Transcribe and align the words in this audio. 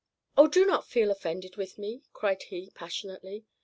"Oh, 0.35 0.47
do 0.47 0.65
not 0.65 0.87
feel 0.87 1.11
offended 1.11 1.57
with 1.57 1.77
me," 1.77 2.01
cried 2.11 2.41
he, 2.41 2.71
passionately. 2.73 3.45